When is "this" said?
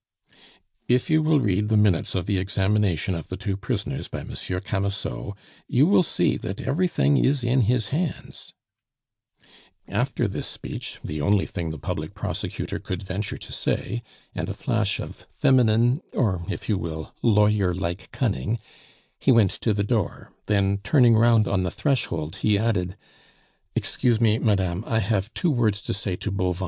10.27-10.47